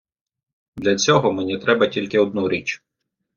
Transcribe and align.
Для 0.75 0.95
цього 0.95 1.31
мені 1.33 1.57
треба 1.57 1.87
тільки 1.87 2.19
одну 2.19 2.49
річ. 2.49 2.83